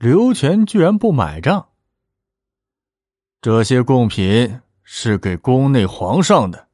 [0.00, 1.68] 刘全居然不买账。
[3.42, 6.68] 这些贡品是给宫内皇上的，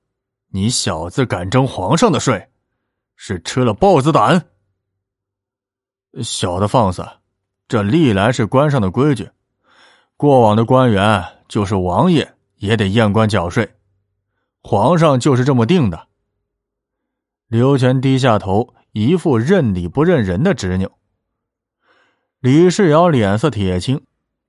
[0.51, 2.49] 你小子敢征皇上的税，
[3.17, 4.47] 是吃了豹子胆？
[6.23, 7.04] 小的放肆，
[7.67, 9.29] 这历来是官上的规矩，
[10.17, 13.74] 过往的官员就是王爷也得验官缴税，
[14.63, 16.06] 皇上就是这么定的。
[17.48, 20.93] 刘全低下头，一副认理不认人的执拗。
[22.47, 24.00] 李世尧脸色铁青。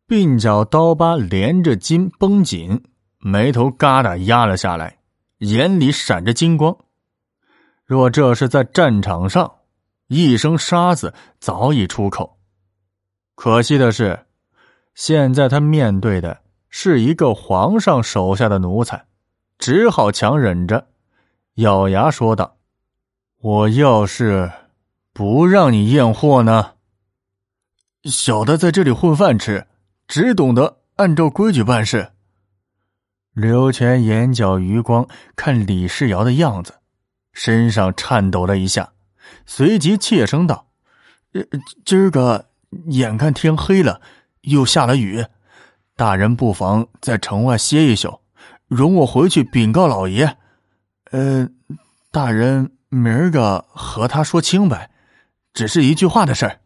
[0.07, 2.83] 鬓角刀疤连着筋绷紧，
[3.17, 4.99] 眉头嘎达压了下来，
[5.39, 6.77] 眼里闪着金光。
[7.83, 9.51] 若这是在战场上，
[10.09, 12.37] 一声杀字早已出口。
[13.33, 14.27] 可惜的是，
[14.93, 19.07] 现在他面对的是一个皇上手下的奴才，
[19.57, 20.85] 只好强忍着，
[21.55, 22.57] 咬牙说道
[23.41, 24.51] ：“我要是
[25.13, 26.73] 不让你验货呢？
[28.03, 29.67] 小的在这里混饭吃。”
[30.07, 32.13] 只懂得按照规矩办事。
[33.33, 36.75] 刘全眼角余光看李世尧的样子，
[37.33, 38.93] 身上颤抖了一下，
[39.45, 40.67] 随即怯声道
[41.83, 42.45] ：“今儿个
[42.85, 43.99] 眼看天黑了，
[44.43, 45.25] 又下了雨，
[45.97, 48.21] 大人不妨在城外歇一宿，
[48.69, 50.37] 容我回去禀告老爷。
[51.11, 51.49] 呃，
[52.11, 54.89] 大人明儿个和他说清白，
[55.53, 56.61] 只是一句话的事儿。”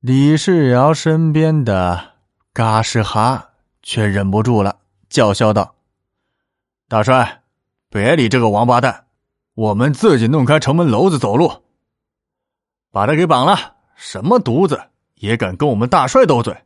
[0.00, 2.12] 李世尧身边的
[2.54, 3.50] 嘎什哈
[3.82, 5.74] 却忍不住了，叫嚣道
[6.88, 7.42] ：“大帅，
[7.90, 9.08] 别理这个王八蛋，
[9.52, 11.64] 我们自己弄开城门楼子走路，
[12.90, 13.76] 把他给绑了。
[13.94, 14.82] 什么犊子
[15.16, 16.56] 也敢跟我们大帅斗嘴？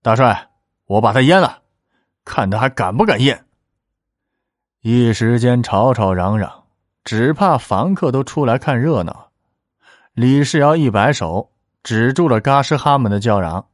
[0.00, 0.52] 大帅，
[0.86, 1.60] 我把他阉了，
[2.24, 3.38] 看他还敢不敢阉！”
[4.80, 6.64] 一时间吵吵嚷嚷，
[7.04, 9.32] 只怕房客都出来看热闹。
[10.14, 11.51] 李世尧一摆手。
[11.82, 13.68] 止住了嘎什哈们的叫嚷。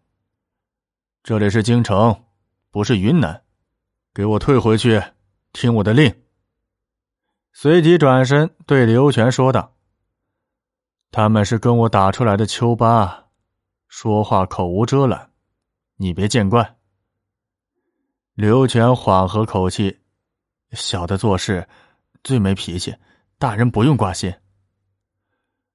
[1.22, 2.24] 这里是京城，
[2.70, 3.42] 不是云南，
[4.14, 5.02] 给我退回去，
[5.52, 6.14] 听我的令。
[7.52, 9.76] 随即转身对刘全说道
[11.12, 13.26] ：“他们是跟我打出来的丘巴，
[13.88, 15.30] 说话口无遮拦，
[15.96, 16.76] 你别见怪。”
[18.32, 20.00] 刘全缓和口气
[20.72, 21.68] ：“小的做事
[22.24, 22.94] 最没脾气，
[23.38, 24.32] 大人不用挂心。”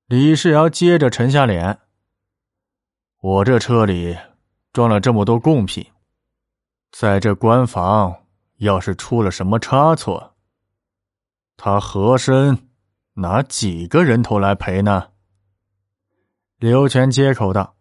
[0.07, 1.79] 李世尧接着沉下脸。
[3.23, 4.17] 我这车里
[4.73, 5.81] 装了这么多贡品，
[6.91, 8.13] 在这官房
[8.57, 10.35] 要是出了什么差错，
[11.55, 12.67] 他和珅
[13.13, 15.07] 拿几个人头来赔呢？
[16.57, 17.75] 刘全接口道：“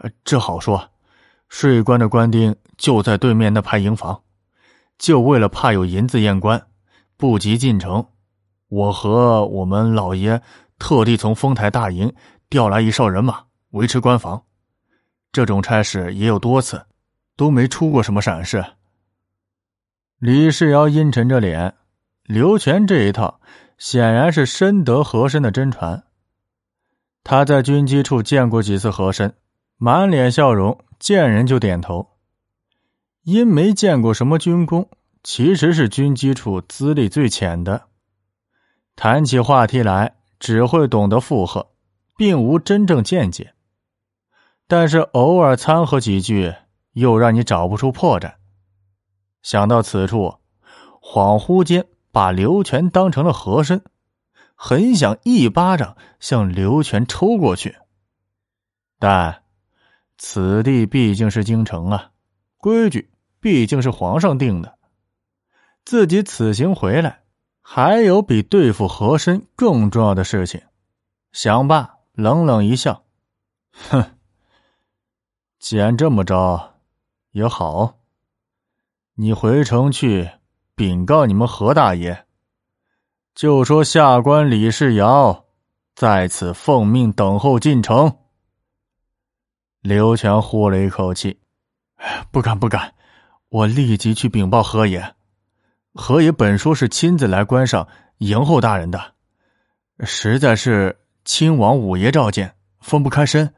[0.00, 0.88] 呃这好说，
[1.50, 4.22] 税关的官丁就在对面那排营房，
[4.96, 6.68] 就为了怕有银子验官，
[7.18, 8.08] 不及进城，
[8.68, 10.40] 我和我们老爷
[10.78, 12.10] 特地从丰台大营
[12.48, 14.42] 调来一哨人马维持官房。”
[15.32, 16.84] 这种差事也有多次，
[17.36, 18.62] 都没出过什么闪失。
[20.18, 21.74] 李世尧阴沉着脸，
[22.24, 23.40] 刘全这一套
[23.78, 26.04] 显然是深得和珅的真传。
[27.24, 29.34] 他在军机处见过几次和珅，
[29.78, 32.10] 满脸笑容，见人就点头。
[33.22, 34.88] 因没见过什么军功，
[35.22, 37.84] 其实是军机处资历最浅的，
[38.96, 41.70] 谈起话题来只会懂得附和，
[42.16, 43.54] 并无真正见解。
[44.72, 46.54] 但是偶尔掺和几句，
[46.92, 48.36] 又让你找不出破绽。
[49.42, 50.36] 想到此处，
[51.02, 53.84] 恍惚间把刘全当成了和珅，
[54.54, 57.76] 很想一巴掌向刘全抽过去。
[58.98, 59.42] 但
[60.16, 62.12] 此地毕竟是京城啊，
[62.56, 63.10] 规矩
[63.40, 64.78] 毕竟是皇上定的。
[65.84, 67.24] 自己此行回来，
[67.60, 70.62] 还有比对付和珅更重要的事情。
[71.30, 73.04] 想罢，冷冷一笑，
[73.90, 74.02] 哼。
[75.62, 76.74] 既然这么着，
[77.30, 78.00] 也好。
[79.14, 80.28] 你回城去
[80.74, 82.24] 禀告你们何大爷，
[83.32, 85.44] 就说下官李世尧
[85.94, 88.12] 在此奉命等候进城。
[89.82, 91.38] 刘全呼了一口气
[92.32, 92.92] ：“不敢不敢，
[93.48, 95.14] 我立即去禀报何爷。
[95.94, 97.86] 何爷本说是亲自来关上
[98.18, 99.12] 迎候大人的，
[100.00, 103.54] 实在是亲王五爷召见，分不开身。”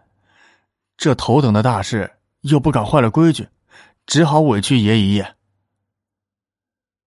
[0.97, 2.11] 这头等的大事，
[2.41, 3.49] 又不敢坏了规矩，
[4.07, 5.35] 只好委屈爷一夜。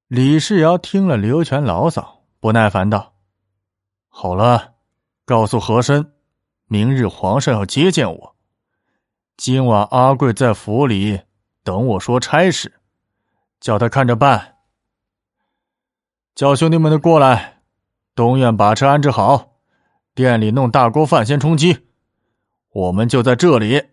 [0.08, 3.14] 李世尧听了刘全牢骚，不耐烦道
[4.08, 4.76] ：“好了，
[5.26, 6.14] 告诉和珅，
[6.66, 8.36] 明日皇上要接见我，
[9.36, 11.22] 今晚阿贵在府里
[11.64, 12.74] 等我说差事，
[13.60, 14.56] 叫他看着办。
[16.36, 17.62] 叫兄弟们都过来，
[18.14, 19.60] 东院把车安置好，
[20.14, 21.86] 店里弄大锅饭先充饥。”
[22.78, 23.86] 我们就在这里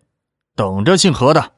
[0.53, 1.53] 等着姓何的。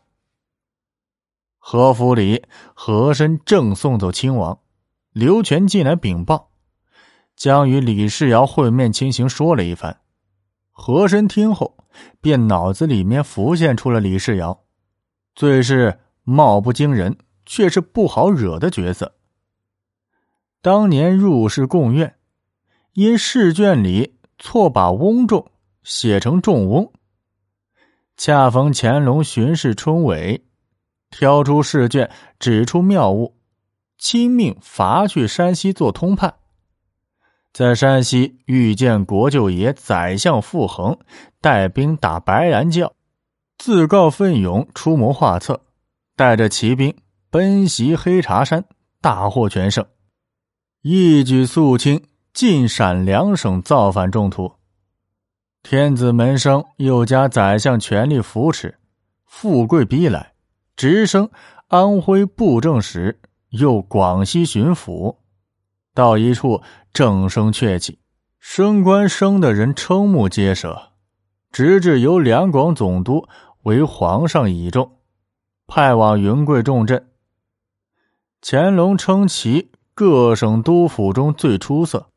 [1.58, 4.60] 何府里，和珅正送走亲王，
[5.12, 6.52] 刘全进来禀报，
[7.36, 10.00] 将与李世尧会面情形说了一番。
[10.72, 11.76] 和珅听后，
[12.22, 14.64] 便脑子里面浮现出了李世尧，
[15.36, 19.16] 最是貌不惊人，却是不好惹的角色。
[20.62, 22.16] 当年入仕贡院，
[22.94, 25.52] 因试卷里错把“翁仲”
[25.84, 26.90] 写成“仲翁”，
[28.18, 30.42] 恰逢乾隆巡视春闱。
[31.10, 33.38] 挑出试卷，指出谬误，
[33.98, 36.34] 亲命罚去山西做通判。
[37.54, 40.98] 在山西遇见国舅爷宰相傅恒，
[41.40, 42.92] 带兵打白兰教，
[43.58, 45.62] 自告奋勇出谋划策，
[46.16, 46.94] 带着骑兵
[47.30, 48.66] 奔袭黑茶山，
[49.00, 49.86] 大获全胜，
[50.82, 52.04] 一举肃清
[52.34, 54.57] 晋陕两省造反重徒。
[55.70, 58.78] 天子门生又加宰相权力扶持，
[59.26, 60.32] 富贵逼来。
[60.78, 61.30] 直升
[61.68, 63.20] 安徽布政使，
[63.50, 65.18] 又广西巡抚，
[65.94, 66.62] 到一处
[66.94, 68.00] 正声鹊起，
[68.40, 70.94] 升官升的人瞠目结舌，
[71.52, 73.28] 直至由两广总督
[73.64, 74.90] 为皇上倚重，
[75.68, 77.10] 派往云贵重镇。
[78.42, 82.08] 乾隆称其各省督府中最出色，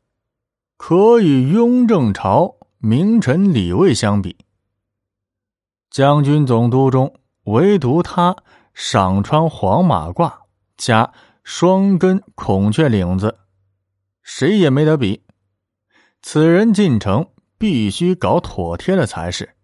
[0.77, 4.35] 可与雍正朝名臣李卫相比。
[5.89, 7.15] 将军总督中。
[7.45, 8.35] 唯独他
[8.71, 10.31] 赏穿黄马褂，
[10.77, 11.11] 加
[11.43, 13.39] 双根孔雀领子，
[14.21, 15.23] 谁也没得比。
[16.21, 19.55] 此人进城必须搞妥帖了才是。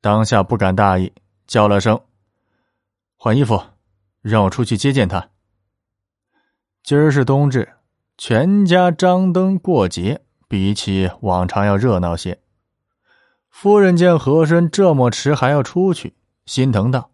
[0.00, 1.12] 当下不敢大意，
[1.46, 2.00] 叫了声
[3.16, 3.62] ：“换衣服，
[4.22, 5.28] 让我出去接见他。”
[6.82, 7.74] 今儿是冬至，
[8.16, 10.23] 全家张灯过节，
[10.54, 12.40] 比起往常要热闹些。
[13.50, 16.14] 夫人见和珅这么迟还要出去。
[16.46, 17.10] 心疼道：“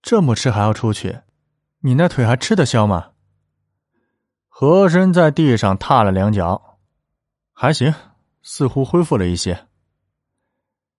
[0.00, 1.22] 这么迟还要出去，
[1.80, 3.10] 你那腿还吃得消吗？”
[4.46, 6.78] 和珅在地上踏了两脚，
[7.52, 7.92] 还行，
[8.42, 9.66] 似乎恢复了一些。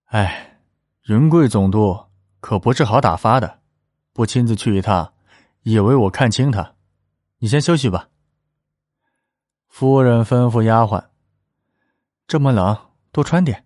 [0.08, 0.60] 哎，
[1.08, 1.98] 云贵总督
[2.42, 3.62] 可不是好打发的，
[4.12, 5.14] 不亲自去一趟，
[5.62, 6.74] 以为我看轻他。
[7.38, 8.10] 你先休息吧。
[9.78, 11.04] 夫人吩咐丫鬟
[12.28, 12.78] ：“这么冷，
[13.12, 13.66] 多穿点。”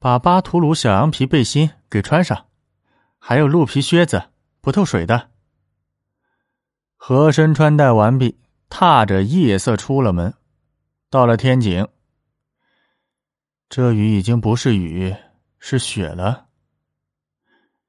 [0.00, 2.46] 把巴图鲁小羊皮背心给穿上，
[3.18, 4.30] 还有鹿皮靴子，
[4.62, 5.28] 不透水的。
[6.96, 10.32] 和珅穿戴完毕，踏着夜色出了门，
[11.10, 11.86] 到了天井。
[13.68, 15.14] 这雨已经不是雨，
[15.58, 16.46] 是雪了。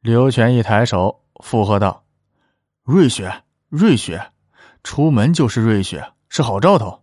[0.02, 2.04] 刘全一抬手附和道
[2.84, 4.34] ：“瑞雪，瑞雪，
[4.84, 7.00] 出门就是瑞雪，是好兆头。”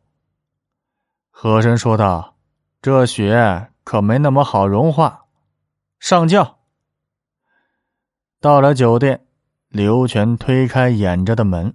[1.42, 2.36] 和珅说道
[2.82, 5.24] ：“这雪。”可没那么好融化。
[5.98, 6.58] 上轿。
[8.42, 9.24] 到了酒店，
[9.70, 11.74] 刘全推开掩着的门。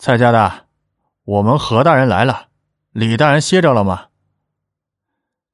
[0.00, 0.66] 蔡家的，
[1.22, 2.48] 我们何大人来了。
[2.90, 4.06] 李大人歇着了吗？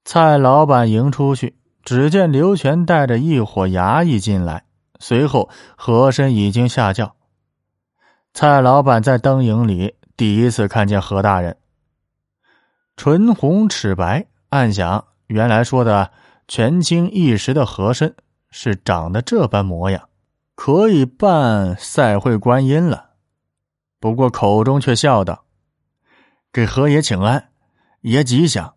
[0.06, 4.64] 蔡老板迎出去，只见刘全带着一伙衙役进来，
[4.98, 7.14] 随后和珅已经下轿。
[8.32, 11.58] 蔡老板在灯影里第一次看见何大人，
[12.96, 14.26] 唇红齿白。
[14.50, 16.12] 暗想，原来说的
[16.46, 18.14] 权倾一时的和珅
[18.50, 20.08] 是长得这般模样，
[20.54, 23.10] 可以扮赛会观音了。
[23.98, 25.44] 不过口中却笑道
[26.52, 27.50] ：“给何爷请安，
[28.02, 28.74] 爷吉祥。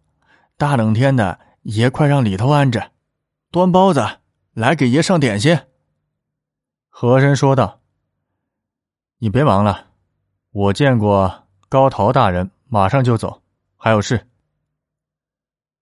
[0.58, 2.92] 大冷天的，爷快让里头安着，
[3.52, 4.04] 端包子
[4.54, 5.60] 来给爷上点心。”
[6.90, 7.82] 和珅说道
[9.20, 9.88] ：“你别忙了，
[10.50, 13.44] 我见过高陶大人，马上就走，
[13.78, 14.28] 还有事。”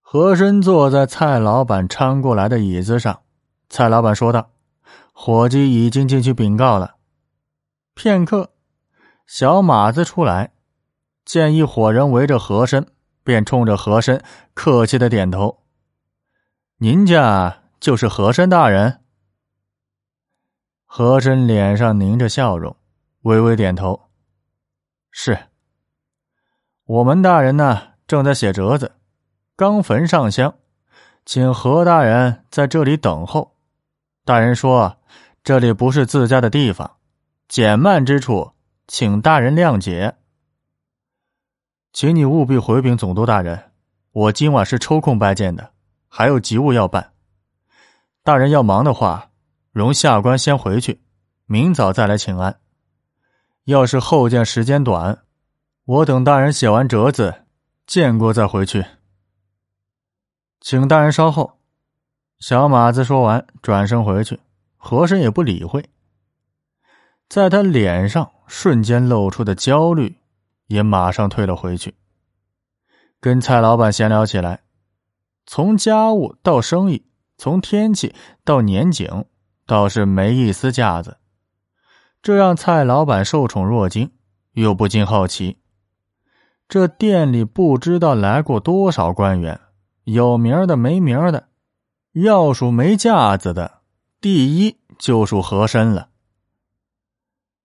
[0.07, 3.23] 和珅坐在蔡老板搀过来的椅子上，
[3.69, 4.51] 蔡老板说道
[5.11, 6.97] ：“伙计已经进去禀告了。”
[7.95, 8.51] 片刻，
[9.25, 10.53] 小马子出来，
[11.25, 12.85] 见一伙人围着和珅，
[13.23, 14.23] 便冲着和珅
[14.53, 15.63] 客气的点头
[16.77, 19.01] ：“您家就是和珅大人。”
[20.85, 22.77] 和珅脸上凝着笑容，
[23.23, 24.09] 微微点头
[25.11, 25.47] ：“是。
[26.85, 28.91] 我们大人呢，正在写折子。”
[29.57, 30.53] 刚焚上香，
[31.25, 33.55] 请何大人在这里等候。
[34.25, 34.97] 大人说
[35.43, 36.97] ：“这里不是自家的地方，
[37.47, 38.51] 减慢之处，
[38.87, 40.15] 请大人谅解。”
[41.93, 43.71] 请你务必回禀总督大人，
[44.11, 45.71] 我今晚是抽空拜见的，
[46.09, 47.13] 还有急务要办。
[48.23, 49.29] 大人要忙的话，
[49.71, 51.01] 容下官先回去，
[51.45, 52.59] 明早再来请安。
[53.63, 55.19] 要是后见时间短，
[55.87, 57.43] 我等大人写完折子，
[57.85, 58.83] 见过再回去。
[60.59, 61.59] 请大人稍后。
[62.39, 64.39] 小马子说完，转身回去，
[64.77, 65.87] 和珅也不理会。
[67.29, 70.17] 在他脸上瞬间露出的焦虑，
[70.65, 71.93] 也马上退了回去。
[73.19, 74.63] 跟蔡老板闲聊起来，
[75.45, 77.05] 从家务到生意，
[77.37, 79.25] 从天气到年景，
[79.67, 81.19] 倒是没一丝架子，
[82.23, 84.11] 这让蔡老板受宠若惊，
[84.53, 85.59] 又不禁好奇：
[86.67, 89.59] 这店里不知道来过多少官员，
[90.03, 91.47] 有名的没名的。
[92.13, 93.79] 要数没架子的，
[94.21, 96.07] 第一就属和珅了。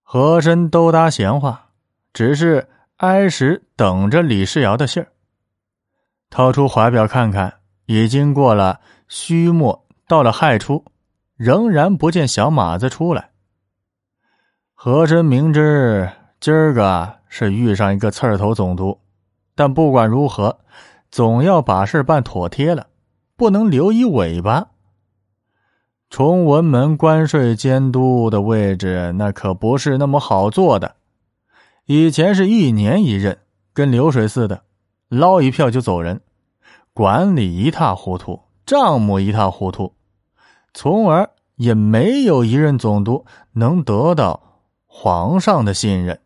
[0.03, 1.71] 和珅都搭闲话，
[2.13, 5.13] 只是挨时等着李世尧的信儿。
[6.31, 10.85] 掏出怀表看看，已经过了戌末，到了亥初，
[11.37, 13.31] 仍然不见小马子出来。
[14.75, 18.99] 和珅明知今儿个是遇上一个刺儿头总督，
[19.55, 20.59] 但不管如何，
[21.11, 22.89] 总要把事办妥帖了。
[23.37, 24.69] 不能留一尾巴。
[26.11, 30.97] 崇文门关税监督的位置，那可不是那么好做的。
[31.87, 33.39] 以前是一年一任，
[33.73, 34.65] 跟流水似的，
[35.09, 36.21] 捞一票就走人，
[36.93, 39.95] 管理一塌糊涂，账目一塌糊涂，
[40.75, 46.21] 从而也没有一任总督能得到皇上的信任。